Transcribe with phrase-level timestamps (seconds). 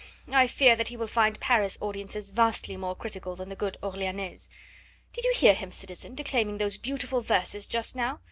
[0.31, 4.49] I fear that he will find Paris audiences vastly more critical than the good Orleanese.
[5.13, 8.19] Did you hear him, citizen, declaiming those beautiful verses just now?